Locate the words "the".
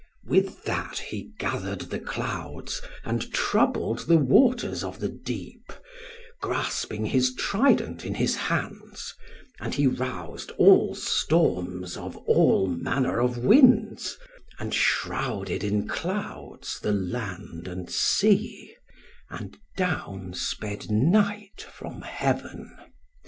1.81-1.99, 4.07-4.17, 4.99-5.09, 16.79-16.93